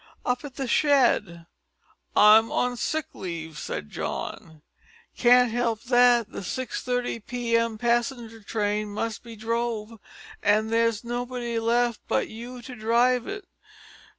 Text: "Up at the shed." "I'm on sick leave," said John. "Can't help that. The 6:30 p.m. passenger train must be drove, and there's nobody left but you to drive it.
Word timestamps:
"Up 0.25 0.43
at 0.43 0.55
the 0.55 0.67
shed." 0.67 1.45
"I'm 2.17 2.51
on 2.51 2.75
sick 2.75 3.05
leave," 3.13 3.59
said 3.59 3.91
John. 3.91 4.63
"Can't 5.15 5.51
help 5.51 5.83
that. 5.83 6.31
The 6.31 6.39
6:30 6.39 7.23
p.m. 7.27 7.77
passenger 7.77 8.41
train 8.41 8.89
must 8.89 9.21
be 9.21 9.35
drove, 9.35 9.99
and 10.41 10.71
there's 10.71 11.03
nobody 11.03 11.59
left 11.59 11.99
but 12.07 12.29
you 12.29 12.63
to 12.63 12.75
drive 12.75 13.27
it. 13.27 13.45